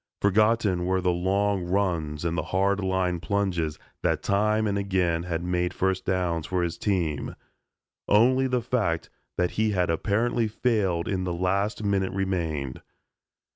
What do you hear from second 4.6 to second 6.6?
and again had made first downs